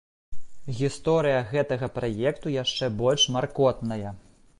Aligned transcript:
Гісторыя 0.77 1.41
гэтага 1.51 1.89
праекту 1.97 2.53
яшчэ 2.63 2.89
больш 3.03 3.27
маркотная. 3.37 4.09